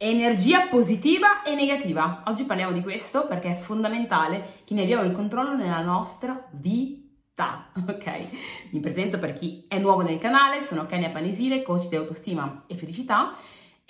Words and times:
Energia 0.00 0.68
positiva 0.68 1.42
e 1.42 1.56
negativa. 1.56 2.22
Oggi 2.26 2.44
parliamo 2.44 2.72
di 2.72 2.82
questo 2.82 3.26
perché 3.26 3.50
è 3.50 3.56
fondamentale 3.56 4.60
che 4.62 4.72
ne 4.74 4.82
abbiamo 4.82 5.02
il 5.02 5.10
controllo 5.10 5.56
nella 5.56 5.82
nostra 5.82 6.48
vita. 6.52 7.72
Ok? 7.88 8.26
Mi 8.70 8.78
presento 8.78 9.18
per 9.18 9.32
chi 9.32 9.64
è 9.66 9.78
nuovo 9.78 10.02
nel 10.02 10.18
canale, 10.18 10.62
sono 10.62 10.86
Kenia 10.86 11.10
Panisile, 11.10 11.62
coach 11.62 11.88
di 11.88 11.96
autostima 11.96 12.62
e 12.68 12.76
felicità 12.76 13.32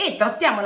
e 0.01 0.15
trattiamo 0.17 0.61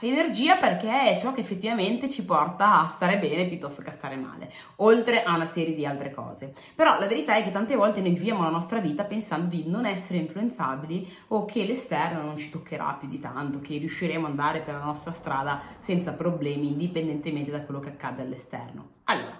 l'energia 0.00 0.56
perché 0.56 1.14
è 1.14 1.18
ciò 1.18 1.32
che 1.32 1.40
effettivamente 1.40 2.10
ci 2.10 2.22
porta 2.22 2.82
a 2.82 2.88
stare 2.88 3.18
bene 3.18 3.46
piuttosto 3.46 3.80
che 3.80 3.88
a 3.88 3.92
stare 3.92 4.16
male, 4.16 4.52
oltre 4.76 5.22
a 5.22 5.34
una 5.34 5.46
serie 5.46 5.74
di 5.74 5.86
altre 5.86 6.12
cose. 6.12 6.52
Però 6.74 6.98
la 6.98 7.06
verità 7.06 7.34
è 7.34 7.42
che 7.42 7.50
tante 7.50 7.76
volte 7.76 8.02
noi 8.02 8.10
viviamo 8.10 8.42
la 8.42 8.50
nostra 8.50 8.80
vita 8.80 9.04
pensando 9.04 9.56
di 9.56 9.64
non 9.66 9.86
essere 9.86 10.18
influenzabili 10.18 11.10
o 11.28 11.46
che 11.46 11.64
l'esterno 11.64 12.20
non 12.20 12.36
ci 12.36 12.50
toccherà 12.50 12.98
più 13.00 13.08
di 13.08 13.18
tanto, 13.18 13.62
che 13.62 13.78
riusciremo 13.78 14.26
ad 14.26 14.32
andare 14.32 14.60
per 14.60 14.74
la 14.74 14.84
nostra 14.84 15.14
strada 15.14 15.62
senza 15.80 16.12
problemi, 16.12 16.68
indipendentemente 16.68 17.50
da 17.50 17.62
quello 17.62 17.80
che 17.80 17.88
accade 17.88 18.20
all'esterno. 18.20 18.96
Allora, 19.04 19.37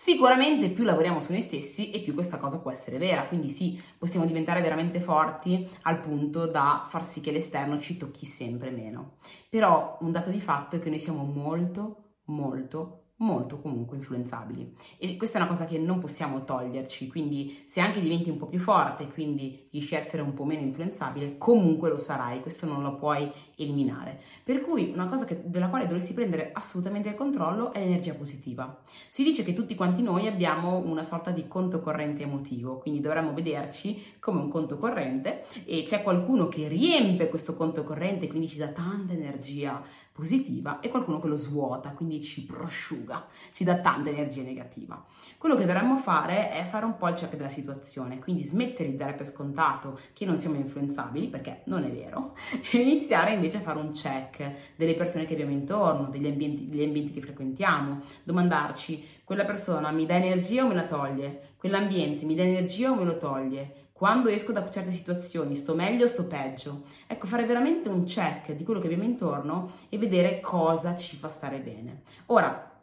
Sicuramente 0.00 0.70
più 0.70 0.84
lavoriamo 0.84 1.20
su 1.20 1.32
noi 1.32 1.42
stessi 1.42 1.90
e 1.90 1.98
più 1.98 2.14
questa 2.14 2.36
cosa 2.36 2.60
può 2.60 2.70
essere 2.70 2.98
vera, 2.98 3.26
quindi 3.26 3.48
sì, 3.48 3.82
possiamo 3.98 4.26
diventare 4.26 4.60
veramente 4.60 5.00
forti 5.00 5.68
al 5.82 5.98
punto 5.98 6.46
da 6.46 6.86
far 6.88 7.04
sì 7.04 7.20
che 7.20 7.32
l'esterno 7.32 7.80
ci 7.80 7.96
tocchi 7.96 8.24
sempre 8.24 8.70
meno. 8.70 9.16
Però 9.48 9.98
un 10.02 10.12
dato 10.12 10.30
di 10.30 10.40
fatto 10.40 10.76
è 10.76 10.78
che 10.78 10.88
noi 10.88 11.00
siamo 11.00 11.24
molto, 11.24 12.20
molto, 12.26 13.07
molto 13.18 13.60
comunque 13.60 13.96
influenzabili. 13.96 14.74
E 14.98 15.16
questa 15.16 15.38
è 15.38 15.40
una 15.40 15.50
cosa 15.50 15.66
che 15.66 15.78
non 15.78 15.98
possiamo 15.98 16.44
toglierci 16.44 17.08
quindi 17.08 17.64
se 17.66 17.80
anche 17.80 18.00
diventi 18.00 18.30
un 18.30 18.36
po' 18.36 18.46
più 18.46 18.58
forte 18.58 19.08
quindi 19.08 19.68
riesci 19.70 19.94
a 19.94 19.98
essere 19.98 20.22
un 20.22 20.34
po' 20.34 20.44
meno 20.44 20.62
influenzabile 20.62 21.36
comunque 21.38 21.88
lo 21.88 21.98
sarai 21.98 22.40
questo 22.40 22.66
non 22.66 22.82
lo 22.82 22.96
puoi 22.96 23.30
eliminare. 23.56 24.20
Per 24.44 24.60
cui 24.60 24.90
una 24.92 25.06
cosa 25.06 25.24
che, 25.24 25.42
della 25.44 25.68
quale 25.68 25.86
dovresti 25.86 26.14
prendere 26.14 26.50
assolutamente 26.52 27.08
il 27.08 27.14
controllo 27.14 27.72
è 27.72 27.80
l'energia 27.80 28.14
positiva. 28.14 28.82
Si 29.10 29.24
dice 29.24 29.42
che 29.42 29.52
tutti 29.52 29.74
quanti 29.74 30.02
noi 30.02 30.26
abbiamo 30.26 30.76
una 30.76 31.02
sorta 31.02 31.30
di 31.30 31.48
conto 31.48 31.80
corrente 31.80 32.22
emotivo 32.22 32.78
quindi 32.78 33.00
dovremmo 33.00 33.32
vederci 33.32 34.16
come 34.20 34.40
un 34.40 34.48
conto 34.48 34.78
corrente 34.78 35.44
e 35.64 35.82
c'è 35.82 36.02
qualcuno 36.02 36.48
che 36.48 36.68
riempie 36.68 37.28
questo 37.28 37.56
conto 37.56 37.82
corrente 37.82 38.28
quindi 38.28 38.48
ci 38.48 38.58
dà 38.58 38.68
tanta 38.68 39.12
energia 39.12 39.82
positiva 40.18 40.80
e 40.80 40.88
qualcuno 40.88 41.20
che 41.20 41.28
lo 41.28 41.36
svuota, 41.36 41.90
quindi 41.90 42.20
ci 42.20 42.44
prosciuga, 42.44 43.07
ci 43.52 43.64
dà 43.64 43.78
tanta 43.78 44.10
energia 44.10 44.42
negativa. 44.42 45.04
Quello 45.38 45.56
che 45.56 45.64
dovremmo 45.64 45.98
fare 45.98 46.50
è 46.50 46.64
fare 46.64 46.84
un 46.84 46.96
po' 46.96 47.08
il 47.08 47.14
check 47.14 47.36
della 47.36 47.48
situazione, 47.48 48.18
quindi 48.18 48.44
smettere 48.44 48.90
di 48.90 48.96
dare 48.96 49.14
per 49.14 49.26
scontato 49.26 49.98
che 50.12 50.24
non 50.24 50.36
siamo 50.36 50.56
influenzabili, 50.56 51.28
perché 51.28 51.62
non 51.64 51.84
è 51.84 51.90
vero, 51.90 52.36
e 52.70 52.78
iniziare 52.78 53.32
invece 53.32 53.58
a 53.58 53.60
fare 53.60 53.78
un 53.78 53.92
check 53.92 54.74
delle 54.76 54.94
persone 54.94 55.24
che 55.24 55.34
abbiamo 55.34 55.52
intorno, 55.52 56.08
degli 56.08 56.26
ambienti, 56.26 56.68
degli 56.68 56.84
ambienti 56.84 57.12
che 57.12 57.20
frequentiamo, 57.20 58.00
domandarci 58.22 59.20
quella 59.24 59.44
persona 59.44 59.90
mi 59.90 60.06
dà 60.06 60.16
energia 60.16 60.64
o 60.64 60.68
me 60.68 60.74
la 60.74 60.86
toglie, 60.86 61.54
quell'ambiente 61.56 62.24
mi 62.24 62.34
dà 62.34 62.42
energia 62.42 62.90
o 62.90 62.94
me 62.94 63.04
lo 63.04 63.16
toglie, 63.16 63.86
quando 63.98 64.28
esco 64.28 64.52
da 64.52 64.70
certe 64.70 64.92
situazioni 64.92 65.56
sto 65.56 65.74
meglio 65.74 66.04
o 66.04 66.08
sto 66.08 66.24
peggio? 66.26 66.82
Ecco, 67.08 67.26
fare 67.26 67.44
veramente 67.44 67.88
un 67.88 68.04
check 68.04 68.52
di 68.52 68.62
quello 68.62 68.78
che 68.78 68.86
abbiamo 68.86 69.02
intorno 69.02 69.72
e 69.88 69.98
vedere 69.98 70.38
cosa 70.38 70.94
ci 70.94 71.16
fa 71.16 71.28
stare 71.28 71.58
bene. 71.58 72.02
Ora, 72.26 72.77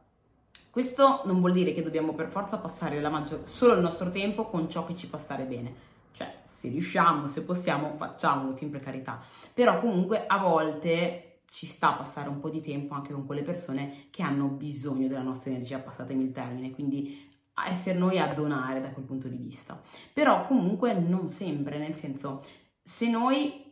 questo 0.75 1.21
non 1.23 1.39
vuol 1.39 1.53
dire 1.53 1.73
che 1.73 1.81
dobbiamo 1.81 2.13
per 2.13 2.27
forza 2.27 2.57
passare 2.57 2.99
maggior, 3.07 3.47
solo 3.47 3.75
il 3.75 3.79
nostro 3.79 4.11
tempo 4.11 4.43
con 4.49 4.69
ciò 4.69 4.83
che 4.83 4.93
ci 4.93 5.07
fa 5.07 5.17
stare 5.17 5.45
bene. 5.45 5.73
Cioè, 6.11 6.41
se 6.43 6.67
riusciamo, 6.67 7.29
se 7.29 7.43
possiamo, 7.43 7.95
facciamolo, 7.95 8.51
più 8.51 8.65
in 8.65 8.73
precarietà. 8.73 9.23
Però 9.53 9.79
comunque 9.79 10.25
a 10.27 10.37
volte 10.37 11.43
ci 11.49 11.65
sta 11.65 11.93
a 11.93 11.95
passare 11.95 12.27
un 12.27 12.41
po' 12.41 12.49
di 12.49 12.59
tempo 12.59 12.93
anche 12.93 13.13
con 13.13 13.25
quelle 13.25 13.43
persone 13.43 14.07
che 14.09 14.21
hanno 14.21 14.47
bisogno 14.47 15.07
della 15.07 15.21
nostra 15.21 15.49
energia, 15.49 15.79
passatemi 15.79 16.25
il 16.25 16.33
termine, 16.33 16.71
quindi 16.71 17.25
essere 17.69 17.97
noi 17.97 18.19
a 18.19 18.33
donare 18.33 18.81
da 18.81 18.89
quel 18.89 19.05
punto 19.05 19.29
di 19.29 19.37
vista. 19.37 19.81
Però 20.11 20.45
comunque 20.45 20.93
non 20.93 21.29
sempre, 21.29 21.77
nel 21.77 21.95
senso, 21.95 22.43
se 22.83 23.09
noi 23.09 23.63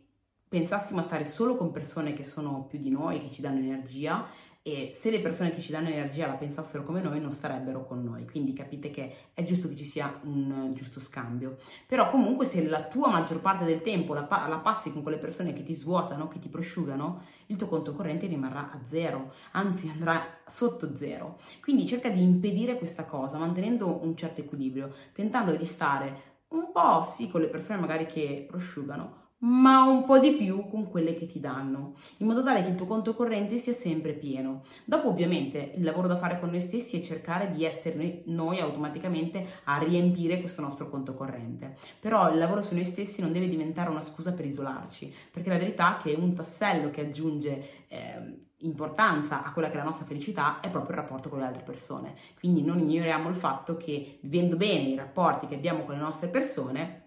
pensassimo 0.48 1.00
a 1.00 1.02
stare 1.02 1.26
solo 1.26 1.54
con 1.54 1.70
persone 1.70 2.14
che 2.14 2.24
sono 2.24 2.64
più 2.64 2.78
di 2.78 2.88
noi, 2.88 3.20
che 3.20 3.30
ci 3.30 3.42
danno 3.42 3.58
energia, 3.58 4.26
e 4.66 4.92
se 4.94 5.10
le 5.10 5.20
persone 5.20 5.54
che 5.54 5.60
ci 5.60 5.72
danno 5.72 5.90
energia 5.90 6.26
la 6.26 6.36
pensassero 6.36 6.84
come 6.84 7.02
noi 7.02 7.20
non 7.20 7.30
starebbero 7.30 7.84
con 7.84 8.02
noi, 8.02 8.26
quindi 8.26 8.54
capite 8.54 8.90
che 8.90 9.14
è 9.34 9.44
giusto 9.44 9.68
che 9.68 9.76
ci 9.76 9.84
sia 9.84 10.18
un 10.22 10.72
giusto 10.72 11.00
scambio. 11.00 11.58
Però 11.86 12.08
comunque 12.08 12.46
se 12.46 12.66
la 12.66 12.84
tua 12.84 13.10
maggior 13.10 13.42
parte 13.42 13.66
del 13.66 13.82
tempo 13.82 14.14
la, 14.14 14.26
la 14.48 14.60
passi 14.60 14.90
con 14.90 15.02
quelle 15.02 15.18
persone 15.18 15.52
che 15.52 15.62
ti 15.62 15.74
svuotano, 15.74 16.28
che 16.28 16.38
ti 16.38 16.48
prosciugano, 16.48 17.20
il 17.48 17.56
tuo 17.56 17.66
conto 17.66 17.92
corrente 17.92 18.26
rimarrà 18.26 18.70
a 18.70 18.80
zero, 18.86 19.34
anzi 19.50 19.90
andrà 19.90 20.38
sotto 20.46 20.96
zero. 20.96 21.36
Quindi 21.60 21.86
cerca 21.86 22.08
di 22.08 22.22
impedire 22.22 22.78
questa 22.78 23.04
cosa, 23.04 23.36
mantenendo 23.36 24.02
un 24.02 24.16
certo 24.16 24.40
equilibrio, 24.40 24.94
tentando 25.12 25.54
di 25.54 25.66
stare 25.66 26.32
un 26.48 26.72
po' 26.72 27.04
sì 27.04 27.28
con 27.28 27.42
le 27.42 27.48
persone 27.48 27.78
magari 27.78 28.06
che 28.06 28.46
prosciugano, 28.48 29.23
ma 29.44 29.82
un 29.82 30.04
po' 30.04 30.18
di 30.18 30.32
più 30.32 30.68
con 30.68 30.88
quelle 30.88 31.14
che 31.14 31.26
ti 31.26 31.38
danno, 31.38 31.94
in 32.18 32.26
modo 32.26 32.42
tale 32.42 32.62
che 32.62 32.70
il 32.70 32.74
tuo 32.74 32.86
conto 32.86 33.14
corrente 33.14 33.58
sia 33.58 33.74
sempre 33.74 34.12
pieno. 34.12 34.62
Dopo 34.84 35.08
ovviamente 35.08 35.72
il 35.76 35.82
lavoro 35.84 36.08
da 36.08 36.16
fare 36.16 36.40
con 36.40 36.50
noi 36.50 36.62
stessi 36.62 36.98
è 36.98 37.04
cercare 37.04 37.50
di 37.50 37.64
essere 37.64 37.94
noi, 37.94 38.22
noi 38.26 38.60
automaticamente 38.60 39.44
a 39.64 39.78
riempire 39.78 40.40
questo 40.40 40.62
nostro 40.62 40.88
conto 40.88 41.14
corrente. 41.14 41.76
Però 42.00 42.30
il 42.30 42.38
lavoro 42.38 42.62
su 42.62 42.74
noi 42.74 42.84
stessi 42.84 43.20
non 43.20 43.32
deve 43.32 43.48
diventare 43.48 43.90
una 43.90 44.00
scusa 44.00 44.32
per 44.32 44.46
isolarci, 44.46 45.12
perché 45.30 45.50
la 45.50 45.58
verità 45.58 45.98
è 45.98 46.02
che 46.02 46.14
un 46.14 46.34
tassello 46.34 46.88
che 46.90 47.02
aggiunge 47.02 47.86
eh, 47.88 48.42
importanza 48.58 49.44
a 49.44 49.52
quella 49.52 49.68
che 49.68 49.74
è 49.74 49.78
la 49.78 49.84
nostra 49.84 50.06
felicità 50.06 50.60
è 50.60 50.70
proprio 50.70 50.92
il 50.96 51.02
rapporto 51.02 51.28
con 51.28 51.40
le 51.40 51.44
altre 51.44 51.62
persone. 51.62 52.14
Quindi 52.38 52.62
non 52.62 52.78
ignoriamo 52.78 53.28
il 53.28 53.36
fatto 53.36 53.76
che 53.76 54.20
vivendo 54.22 54.56
bene 54.56 54.88
i 54.88 54.96
rapporti 54.96 55.46
che 55.46 55.54
abbiamo 55.54 55.84
con 55.84 55.96
le 55.96 56.00
nostre 56.00 56.28
persone, 56.28 57.02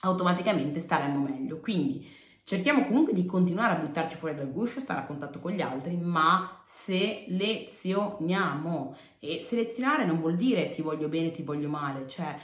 automaticamente 0.00 0.80
staremo 0.80 1.20
meglio. 1.20 1.60
Quindi 1.60 2.22
cerchiamo 2.44 2.84
comunque 2.84 3.12
di 3.12 3.24
continuare 3.24 3.74
a 3.74 3.80
buttarci 3.80 4.16
fuori 4.16 4.34
dal 4.34 4.50
guscio, 4.52 4.80
stare 4.80 5.00
a 5.00 5.06
contatto 5.06 5.38
con 5.40 5.52
gli 5.52 5.62
altri, 5.62 5.96
ma 5.96 6.62
selezioniamo. 6.66 8.96
E 9.24 9.40
selezionare 9.40 10.04
non 10.04 10.20
vuol 10.20 10.36
dire 10.36 10.68
ti 10.68 10.82
voglio 10.82 11.08
bene, 11.08 11.30
ti 11.30 11.42
voglio 11.42 11.70
male, 11.70 12.06
cioè 12.06 12.36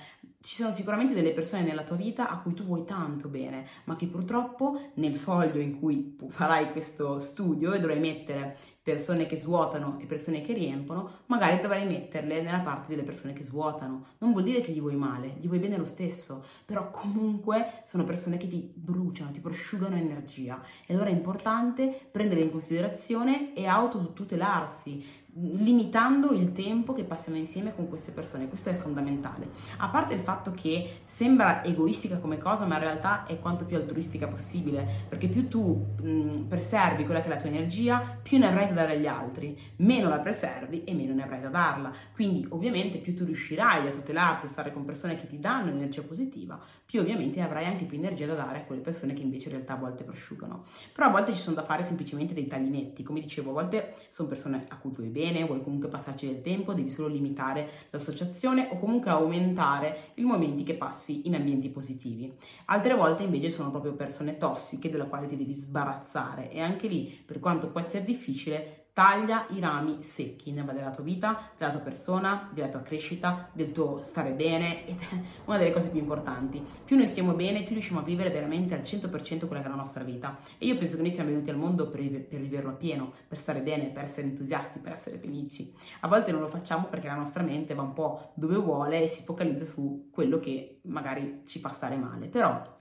ci 0.43 0.55
sono 0.55 0.73
sicuramente 0.73 1.13
delle 1.13 1.33
persone 1.33 1.63
nella 1.63 1.85
tua 1.85 1.97
vita 1.97 2.31
a 2.31 2.39
cui 2.39 2.55
tu 2.55 2.65
vuoi 2.65 2.87
tanto 2.87 3.29
bene, 3.29 3.67
ma 3.85 3.97
che 3.97 4.07
purtroppo 4.07 4.93
nel 4.95 5.17
foglio 5.17 5.61
in 5.61 5.79
cui 5.79 6.17
farai 6.31 6.73
questo 6.73 7.21
studio 7.21 7.75
e 7.75 7.81
dovrai 7.81 8.01
mettere 8.01 8.57
persone 8.83 9.27
che 9.27 9.37
svuotano 9.37 9.99
e 10.01 10.07
persone 10.07 10.41
che 10.41 10.55
riempono, 10.55 11.19
magari 11.27 11.61
dovrai 11.61 11.87
metterle 11.87 12.41
nella 12.41 12.61
parte 12.61 12.89
delle 12.89 13.03
persone 13.03 13.35
che 13.35 13.45
svuotano. 13.45 14.07
Non 14.19 14.33
vuol 14.33 14.43
dire 14.43 14.63
che 14.63 14.73
gli 14.73 14.81
vuoi 14.81 14.97
male, 14.97 15.37
gli 15.39 15.47
vuoi 15.47 15.59
bene 15.59 15.77
lo 15.77 15.85
stesso, 15.85 16.43
però 16.65 16.91
comunque 16.91 17.83
sono 17.85 18.05
persone 18.05 18.39
che 18.39 18.49
ti 18.49 18.73
bruciano, 18.75 19.31
ti 19.33 19.41
prosciugano 19.41 19.97
energia 19.97 20.63
e 20.87 20.95
allora 20.95 21.11
è 21.11 21.13
importante 21.13 22.09
prendere 22.11 22.41
in 22.41 22.51
considerazione 22.51 23.55
e 23.55 23.67
autotutelarsi, 23.67 25.05
limitando 25.35 26.33
il 26.33 26.53
tempo 26.53 26.93
che 26.93 27.05
passiamo 27.05 27.39
insieme 27.39 27.75
con 27.75 27.89
queste 27.89 28.11
persone, 28.11 28.49
questo 28.49 28.71
è 28.71 28.75
fondamentale. 28.75 29.49
A 29.79 29.89
parte 29.89 30.15
il 30.15 30.21
fatto 30.21 30.51
che 30.53 31.01
sembra 31.05 31.65
egoistica 31.65 32.19
come 32.19 32.39
cosa, 32.39 32.67
ma 32.67 32.77
in 32.77 32.83
realtà 32.83 33.27
è 33.27 33.39
quanto 33.39 33.65
più 33.65 33.77
altruistica 33.77 34.27
possibile, 34.27 34.87
perché 35.09 35.29
più 35.29 35.49
tu 35.49 35.95
mh, 36.01 36.47
preservi 36.49 37.05
quella 37.05 37.21
che 37.21 37.27
è 37.27 37.35
la 37.35 37.41
tua 37.41 37.49
energia, 37.49 38.19
più 38.23 38.39
ne 38.39 38.49
avrai 38.49 38.69
da 38.69 38.75
dare 38.75 38.95
agli 38.95 39.07
altri, 39.07 39.59
meno 39.77 40.09
la 40.09 40.19
preservi 40.19 40.85
e 40.85 40.95
meno 40.95 41.15
ne 41.15 41.23
avrai 41.23 41.41
da 41.41 41.49
darla. 41.49 41.93
Quindi 42.13 42.47
ovviamente 42.51 42.99
più 42.99 43.15
tu 43.15 43.25
riuscirai 43.25 43.87
a 43.87 43.91
tutelarti, 43.91 44.47
a 44.47 44.49
stare 44.49 44.73
con 44.73 44.85
persone 44.85 45.19
che 45.19 45.27
ti 45.27 45.39
danno 45.39 45.71
energia 45.71 46.03
positiva, 46.03 46.61
più 46.85 47.01
ovviamente 47.01 47.41
avrai 47.41 47.67
anche 47.67 47.85
più 47.85 47.97
energia 47.97 48.27
da 48.27 48.35
dare 48.35 48.59
a 48.59 48.63
quelle 48.63 48.83
persone 48.83 49.13
che 49.13 49.23
invece 49.23 49.49
in 49.49 49.55
realtà 49.55 49.75
a 49.75 49.77
volte 49.77 50.03
prosciugano. 50.05 50.65
Però 50.93 51.07
a 51.07 51.11
volte 51.11 51.33
ci 51.33 51.41
sono 51.41 51.57
da 51.57 51.65
fare 51.65 51.85
semplicemente 51.85 52.35
dei 52.35 52.47
tagli 52.47 52.69
netti, 52.69 53.03
come 53.03 53.21
dicevo, 53.21 53.51
a 53.51 53.55
volte 53.55 53.95
sono 54.11 54.29
persone 54.29 54.67
a 54.69 54.77
cui 54.77 54.91
vuoi 54.91 55.09
bene, 55.09 55.20
bene, 55.21 55.45
vuoi 55.45 55.63
comunque 55.63 55.89
passarci 55.89 56.27
del 56.27 56.41
tempo, 56.41 56.73
devi 56.73 56.91
solo 56.91 57.09
limitare 57.09 57.69
l'associazione 57.91 58.69
o 58.73 58.79
comunque 58.79 59.11
aumentare 59.11 60.13
i 60.15 60.23
momenti 60.23 60.63
che 60.63 60.75
passi 60.75 61.27
in 61.27 61.35
ambienti 61.35 61.69
positivi. 61.69 62.33
Altre 62.67 62.95
volte 62.95 63.23
invece 63.23 63.51
sono 63.51 63.71
proprio 63.71 63.93
persone 63.93 64.39
tossiche 64.39 64.89
della 64.89 65.05
quale 65.05 65.27
ti 65.27 65.37
devi 65.37 65.53
sbarazzare 65.53 66.51
e 66.51 66.61
anche 66.61 66.89
lì, 66.89 67.23
per 67.25 67.39
quanto 67.39 67.69
può 67.69 67.81
essere 67.81 68.05
difficile, 68.05 68.80
taglia 69.01 69.47
i 69.49 69.61
rami 69.61 70.03
secchi 70.03 70.53
della 70.53 70.91
tua 70.91 71.03
vita, 71.03 71.53
della 71.57 71.71
tua 71.71 71.81
persona, 71.81 72.51
della 72.53 72.69
tua 72.69 72.83
crescita, 72.83 73.49
del 73.51 73.73
tuo 73.73 74.03
stare 74.03 74.33
bene 74.33 74.87
ed 74.87 74.99
è 75.01 75.15
una 75.47 75.57
delle 75.57 75.73
cose 75.73 75.89
più 75.89 76.01
importanti. 76.01 76.63
Più 76.85 76.97
noi 76.97 77.07
stiamo 77.07 77.33
bene, 77.33 77.63
più 77.63 77.73
riusciamo 77.73 78.01
a 78.01 78.03
vivere 78.03 78.29
veramente 78.29 78.75
al 78.75 78.81
100% 78.81 79.47
quella 79.47 79.63
che 79.63 79.69
è 79.69 79.71
la 79.71 79.77
nostra 79.77 80.05
vita. 80.05 80.37
E 80.59 80.67
io 80.67 80.77
penso 80.77 80.97
che 80.97 81.01
noi 81.01 81.11
siamo 81.11 81.31
venuti 81.31 81.49
al 81.49 81.57
mondo 81.57 81.89
per, 81.89 82.03
per 82.27 82.41
viverlo 82.41 82.73
a 82.73 82.75
pieno, 82.75 83.11
per 83.27 83.39
stare 83.39 83.63
bene, 83.63 83.87
per 83.87 84.05
essere 84.05 84.27
entusiasti, 84.27 84.81
per 84.81 84.93
essere 84.93 85.17
felici. 85.17 85.73
A 86.01 86.09
volte 86.09 86.31
non 86.31 86.43
lo 86.43 86.49
facciamo 86.49 86.89
perché 86.89 87.07
la 87.07 87.15
nostra 87.15 87.43
mente 87.43 87.73
va 87.73 87.81
un 87.81 87.95
po' 87.95 88.33
dove 88.35 88.57
vuole 88.57 89.05
e 89.05 89.09
si 89.09 89.23
focalizza 89.23 89.65
su 89.65 90.11
quello 90.13 90.39
che 90.41 90.81
magari 90.83 91.41
ci 91.47 91.59
fa 91.59 91.71
stare 91.71 91.97
male. 91.97 92.27
Però 92.27 92.79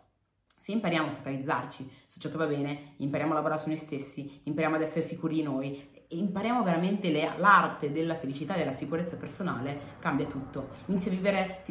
Se 0.70 0.76
impariamo 0.76 1.08
a 1.08 1.16
focalizzarci 1.16 1.90
su 2.08 2.20
ciò 2.20 2.30
che 2.30 2.38
va 2.38 2.46
bene, 2.46 2.94
impariamo 2.98 3.32
a 3.32 3.36
lavorare 3.38 3.60
su 3.60 3.70
noi 3.70 3.78
stessi, 3.78 4.42
impariamo 4.44 4.76
ad 4.76 4.84
essere 4.84 5.04
sicuri 5.04 5.38
di 5.38 5.42
noi, 5.42 5.76
e 6.08 6.16
impariamo 6.16 6.62
veramente 6.62 7.10
le, 7.10 7.28
l'arte 7.38 7.92
della 7.92 8.14
felicità 8.14 8.54
e 8.54 8.60
della 8.60 8.72
sicurezza 8.72 9.16
personale, 9.16 9.96
cambia 9.98 10.28
tutto. 10.28 10.70
Inizi 10.86 11.08
a 11.08 11.12
vivere 11.14 11.64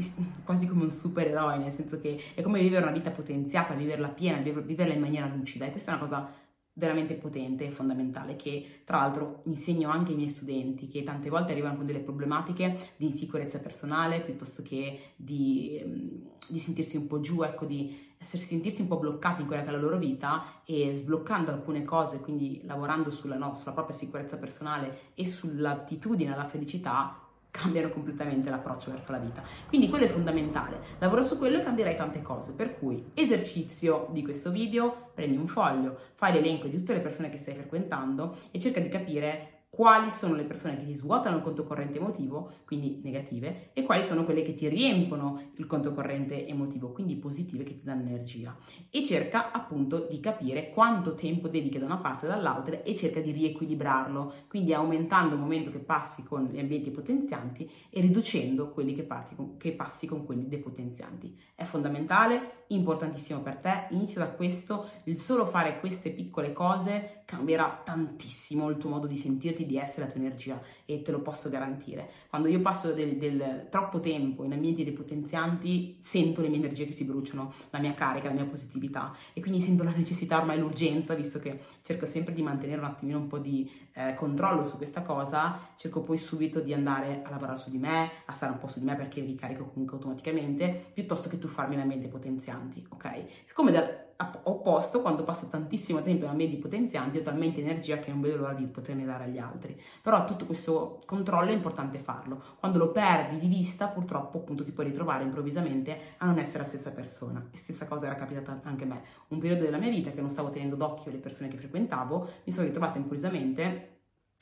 quasi 0.42 0.66
come 0.66 0.82
un 0.82 0.90
supereroe, 0.90 1.58
nel 1.58 1.72
senso 1.72 2.00
che 2.00 2.20
è 2.34 2.42
come 2.42 2.60
vivere 2.60 2.82
una 2.82 2.90
vita 2.90 3.12
potenziata, 3.12 3.72
viverla 3.74 4.08
piena, 4.08 4.38
viverla 4.38 4.94
in 4.94 5.00
maniera 5.00 5.26
lucida. 5.28 5.66
E 5.66 5.70
questa 5.70 5.92
è 5.92 5.94
una 5.94 6.04
cosa 6.04 6.32
veramente 6.78 7.14
potente 7.14 7.66
e 7.66 7.70
fondamentale 7.70 8.36
che 8.36 8.82
tra 8.84 8.98
l'altro 8.98 9.42
insegno 9.44 9.90
anche 9.90 10.12
ai 10.12 10.16
miei 10.16 10.28
studenti 10.28 10.88
che 10.88 11.02
tante 11.02 11.28
volte 11.28 11.52
arrivano 11.52 11.76
con 11.76 11.86
delle 11.86 11.98
problematiche 11.98 12.92
di 12.96 13.06
insicurezza 13.06 13.58
personale 13.58 14.20
piuttosto 14.20 14.62
che 14.62 15.12
di, 15.16 15.82
mm, 15.84 16.08
di 16.48 16.58
sentirsi 16.60 16.96
un 16.96 17.08
po' 17.08 17.20
giù, 17.20 17.42
ecco, 17.42 17.64
di 17.64 18.06
sentirsi 18.20 18.82
un 18.82 18.88
po' 18.88 18.98
bloccati 18.98 19.42
in 19.42 19.46
quella 19.46 19.62
che 19.62 19.68
è 19.68 19.72
la 19.72 19.78
loro 19.78 19.98
vita 19.98 20.62
e 20.64 20.94
sbloccando 20.94 21.50
alcune 21.50 21.84
cose, 21.84 22.20
quindi 22.20 22.60
lavorando 22.64 23.10
sulla, 23.10 23.36
no, 23.36 23.54
sulla 23.54 23.72
propria 23.72 23.96
sicurezza 23.96 24.36
personale 24.36 25.12
e 25.14 25.26
sull'attitudine 25.26 26.32
alla 26.32 26.48
felicità, 26.48 27.27
cambiano 27.58 27.88
completamente 27.88 28.48
l'approccio 28.50 28.90
verso 28.90 29.10
la 29.10 29.18
vita. 29.18 29.42
Quindi 29.66 29.88
quello 29.88 30.04
è 30.04 30.08
fondamentale. 30.08 30.80
Lavoro 30.98 31.22
su 31.22 31.36
quello 31.38 31.58
e 31.58 31.62
cambierai 31.62 31.96
tante 31.96 32.22
cose. 32.22 32.52
Per 32.52 32.78
cui, 32.78 33.10
esercizio 33.14 34.08
di 34.12 34.22
questo 34.22 34.50
video, 34.50 35.10
prendi 35.12 35.36
un 35.36 35.48
foglio, 35.48 35.98
fai 36.14 36.32
l'elenco 36.32 36.68
di 36.68 36.76
tutte 36.76 36.92
le 36.94 37.00
persone 37.00 37.30
che 37.30 37.36
stai 37.36 37.54
frequentando 37.54 38.36
e 38.52 38.60
cerca 38.60 38.80
di 38.80 38.88
capire 38.88 39.57
quali 39.78 40.10
sono 40.10 40.34
le 40.34 40.42
persone 40.42 40.76
che 40.76 40.86
ti 40.86 40.94
svuotano 40.96 41.36
il 41.36 41.42
conto 41.44 41.62
corrente 41.62 41.98
emotivo, 41.98 42.50
quindi 42.64 43.00
negative, 43.00 43.70
e 43.74 43.84
quali 43.84 44.02
sono 44.02 44.24
quelle 44.24 44.42
che 44.42 44.56
ti 44.56 44.66
riempono 44.66 45.52
il 45.54 45.66
conto 45.68 45.94
corrente 45.94 46.48
emotivo, 46.48 46.90
quindi 46.90 47.14
positive 47.14 47.62
che 47.62 47.78
ti 47.78 47.84
danno 47.84 48.00
energia. 48.00 48.56
E 48.90 49.04
cerca 49.04 49.52
appunto 49.52 50.08
di 50.10 50.18
capire 50.18 50.70
quanto 50.70 51.14
tempo 51.14 51.46
dedichi 51.46 51.78
da 51.78 51.84
una 51.84 51.98
parte 51.98 52.26
e 52.26 52.28
dall'altra 52.28 52.82
e 52.82 52.96
cerca 52.96 53.20
di 53.20 53.30
riequilibrarlo, 53.30 54.32
quindi 54.48 54.74
aumentando 54.74 55.36
il 55.36 55.40
momento 55.42 55.70
che 55.70 55.78
passi 55.78 56.24
con 56.24 56.46
gli 56.46 56.58
ambienti 56.58 56.90
potenzianti 56.90 57.70
e 57.88 58.00
riducendo 58.00 58.70
quelli 58.70 58.96
che, 58.96 59.06
con, 59.36 59.58
che 59.58 59.70
passi 59.74 60.08
con 60.08 60.26
quelli 60.26 60.48
depotenzianti. 60.48 61.38
È 61.54 61.62
fondamentale, 61.62 62.64
importantissimo 62.66 63.42
per 63.42 63.58
te, 63.58 63.86
inizia 63.90 64.24
da 64.24 64.30
questo, 64.30 64.88
il 65.04 65.16
solo 65.18 65.46
fare 65.46 65.78
queste 65.78 66.10
piccole 66.10 66.52
cose 66.52 67.22
cambierà 67.24 67.82
tantissimo 67.84 68.70
il 68.70 68.78
tuo 68.78 68.88
modo 68.88 69.06
di 69.06 69.18
sentirti 69.18 69.66
di 69.68 69.78
essere 69.78 70.06
la 70.06 70.10
tua 70.10 70.20
energia 70.20 70.60
e 70.84 71.02
te 71.02 71.12
lo 71.12 71.20
posso 71.20 71.48
garantire. 71.48 72.10
Quando 72.28 72.48
io 72.48 72.60
passo 72.60 72.92
del, 72.92 73.16
del 73.16 73.66
troppo 73.70 74.00
tempo 74.00 74.42
in 74.42 74.52
ambienti 74.52 74.82
depotenzianti, 74.82 75.98
sento 76.00 76.40
le 76.40 76.48
mie 76.48 76.58
energie 76.58 76.86
che 76.86 76.92
si 76.92 77.04
bruciano, 77.04 77.52
la 77.70 77.78
mia 77.78 77.94
carica, 77.94 78.28
la 78.28 78.34
mia 78.34 78.46
positività 78.46 79.14
e 79.32 79.40
quindi 79.40 79.60
sento 79.60 79.84
la 79.84 79.94
necessità, 79.94 80.38
ormai 80.38 80.58
l'urgenza, 80.58 81.14
visto 81.14 81.38
che 81.38 81.60
cerco 81.82 82.06
sempre 82.06 82.34
di 82.34 82.42
mantenere 82.42 82.80
un 82.80 82.86
attimino 82.86 83.18
un 83.18 83.28
po' 83.28 83.38
di 83.38 83.70
eh, 83.92 84.14
controllo 84.14 84.64
su 84.64 84.76
questa 84.76 85.02
cosa, 85.02 85.68
cerco 85.76 86.02
poi 86.02 86.18
subito 86.18 86.60
di 86.60 86.72
andare 86.72 87.22
a 87.24 87.30
lavorare 87.30 87.58
su 87.58 87.70
di 87.70 87.78
me, 87.78 88.10
a 88.24 88.32
stare 88.32 88.52
un 88.52 88.58
po' 88.58 88.68
su 88.68 88.78
di 88.78 88.84
me 88.86 88.96
perché 88.96 89.20
ricarico 89.20 89.66
comunque 89.66 89.96
automaticamente, 89.96 90.90
piuttosto 90.94 91.28
che 91.28 91.38
tuffarmi 91.38 91.74
in 91.74 91.80
ambienti 91.80 92.08
potenzianti, 92.08 92.86
ok? 92.88 93.24
Siccome 93.44 93.70
da 93.70 94.07
opposto, 94.42 95.00
quando 95.00 95.22
passo 95.22 95.48
tantissimo 95.48 96.02
tempo 96.02 96.24
in 96.24 96.30
ambienti 96.30 96.56
potenzianti, 96.56 97.18
ho 97.18 97.22
talmente 97.22 97.60
energia 97.60 97.98
che 97.98 98.10
non 98.10 98.20
vedo 98.20 98.38
l'ora 98.38 98.52
di 98.52 98.64
poterne 98.66 99.04
dare 99.04 99.24
agli 99.24 99.38
altri. 99.38 99.80
Però 100.02 100.24
tutto 100.24 100.44
questo 100.44 100.98
controllo 101.06 101.50
è 101.50 101.52
importante 101.52 101.98
farlo. 101.98 102.42
Quando 102.58 102.78
lo 102.78 102.90
perdi 102.90 103.38
di 103.38 103.46
vista, 103.46 103.86
purtroppo 103.86 104.38
appunto 104.38 104.64
ti 104.64 104.72
puoi 104.72 104.86
ritrovare 104.86 105.22
improvvisamente 105.22 106.14
a 106.18 106.26
non 106.26 106.38
essere 106.38 106.64
la 106.64 106.68
stessa 106.68 106.90
persona. 106.90 107.46
E 107.52 107.56
stessa 107.56 107.86
cosa 107.86 108.06
era 108.06 108.16
capitata 108.16 108.60
anche 108.64 108.84
a 108.84 108.86
me. 108.86 109.02
Un 109.28 109.38
periodo 109.38 109.64
della 109.64 109.78
mia 109.78 109.90
vita 109.90 110.10
che 110.10 110.20
non 110.20 110.30
stavo 110.30 110.50
tenendo 110.50 110.74
d'occhio 110.74 111.12
le 111.12 111.18
persone 111.18 111.48
che 111.48 111.56
frequentavo, 111.56 112.28
mi 112.44 112.52
sono 112.52 112.66
ritrovata 112.66 112.98
improvvisamente 112.98 113.97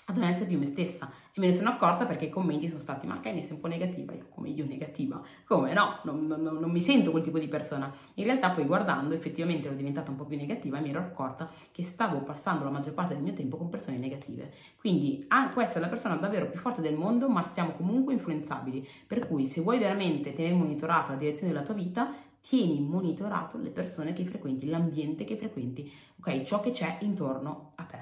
a 0.08 0.12
non 0.12 0.24
essere 0.24 0.46
più 0.46 0.58
me 0.58 0.66
stessa. 0.66 1.10
E 1.32 1.40
me 1.40 1.46
ne 1.46 1.52
sono 1.52 1.68
accorta 1.68 2.06
perché 2.06 2.26
i 2.26 2.28
commenti 2.30 2.68
sono 2.68 2.80
stati 2.80 3.06
ma 3.06 3.20
Kenny 3.20 3.42
sei 3.42 3.52
un 3.52 3.60
po' 3.60 3.66
negativa? 3.66 4.12
Io 4.14 4.26
come 4.30 4.48
io 4.48 4.64
negativa? 4.66 5.20
Come? 5.44 5.72
No 5.72 5.98
non, 6.04 6.26
non, 6.26 6.42
non, 6.42 6.70
mi 6.70 6.80
sento 6.80 7.10
quel 7.10 7.24
tipo 7.24 7.38
di 7.38 7.48
persona. 7.48 7.92
In 8.14 8.24
realtà 8.24 8.50
poi 8.50 8.64
guardando 8.64 9.14
effettivamente 9.14 9.66
ero 9.66 9.76
diventata 9.76 10.10
un 10.10 10.16
po' 10.16 10.24
più 10.24 10.36
negativa 10.36 10.78
e 10.78 10.80
mi 10.80 10.90
ero 10.90 11.00
accorta 11.00 11.50
che 11.72 11.82
stavo 11.82 12.20
passando 12.20 12.64
la 12.64 12.70
maggior 12.70 12.94
parte 12.94 13.14
del 13.14 13.22
mio 13.22 13.32
tempo 13.32 13.56
con 13.56 13.68
persone 13.68 13.98
negative. 13.98 14.52
Quindi 14.78 15.24
ah, 15.28 15.48
può 15.48 15.60
essere 15.60 15.80
la 15.80 15.88
persona 15.88 16.14
davvero 16.14 16.46
più 16.46 16.60
forte 16.60 16.80
del 16.80 16.96
mondo 16.96 17.28
ma 17.28 17.42
siamo 17.42 17.72
comunque 17.72 18.12
influenzabili. 18.14 18.88
Per 19.06 19.26
cui 19.26 19.44
se 19.44 19.60
vuoi 19.60 19.78
veramente 19.78 20.32
tenere 20.32 20.54
monitorato 20.54 21.12
la 21.12 21.18
direzione 21.18 21.52
della 21.52 21.64
tua 21.64 21.74
vita 21.74 22.14
tieni 22.40 22.80
monitorato 22.80 23.58
le 23.58 23.70
persone 23.70 24.12
che 24.12 24.24
frequenti 24.24 24.68
l'ambiente 24.68 25.24
che 25.24 25.36
frequenti 25.36 25.90
ok? 26.20 26.44
Ciò 26.44 26.60
che 26.60 26.70
c'è 26.70 26.98
intorno 27.00 27.72
a 27.74 27.84
te 27.84 27.98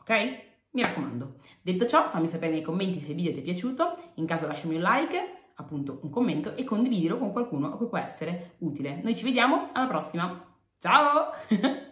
ok 0.00 0.49
mi 0.72 0.82
raccomando. 0.82 1.36
Detto 1.62 1.86
ciò, 1.86 2.08
fammi 2.10 2.26
sapere 2.26 2.52
nei 2.52 2.62
commenti 2.62 3.00
se 3.00 3.10
il 3.10 3.16
video 3.16 3.32
ti 3.32 3.40
è 3.40 3.42
piaciuto, 3.42 3.96
in 4.14 4.26
caso 4.26 4.46
lasciami 4.46 4.76
un 4.76 4.82
like, 4.82 5.50
appunto 5.54 6.00
un 6.02 6.10
commento 6.10 6.56
e 6.56 6.64
condividilo 6.64 7.18
con 7.18 7.32
qualcuno 7.32 7.72
a 7.72 7.76
cui 7.76 7.88
può 7.88 7.98
essere 7.98 8.54
utile. 8.58 9.00
Noi 9.02 9.16
ci 9.16 9.24
vediamo 9.24 9.70
alla 9.72 9.88
prossima. 9.88 10.46
Ciao! 10.78 11.32